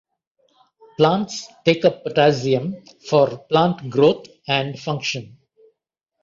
[0.97, 2.73] Plants take up potassium
[3.07, 5.37] for plant growth and function.